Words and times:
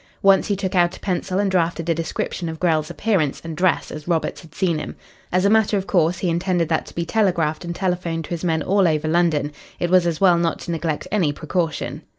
Once 0.23 0.47
he 0.47 0.55
took 0.55 0.73
out 0.73 0.97
a 0.97 0.99
pencil 0.99 1.37
and 1.37 1.51
drafted 1.51 1.87
a 1.87 1.93
description 1.93 2.49
of 2.49 2.59
Grell's 2.59 2.89
appearance 2.89 3.39
and 3.43 3.55
dress 3.55 3.91
as 3.91 4.07
Roberts 4.07 4.41
had 4.41 4.55
seen 4.55 4.79
him. 4.79 4.95
As 5.31 5.45
a 5.45 5.49
matter 5.51 5.77
of 5.77 5.85
course, 5.85 6.17
he 6.17 6.29
intended 6.31 6.67
that 6.69 6.87
to 6.87 6.95
be 6.95 7.05
telegraphed 7.05 7.63
and 7.63 7.75
telephoned 7.75 8.23
to 8.25 8.29
his 8.31 8.43
men 8.43 8.63
all 8.63 8.87
over 8.87 9.07
London. 9.07 9.51
It 9.79 9.91
was 9.91 10.07
as 10.07 10.19
well 10.19 10.39
not 10.39 10.57
to 10.61 10.71
neglect 10.71 11.07
any 11.11 11.31
precaution. 11.31 12.01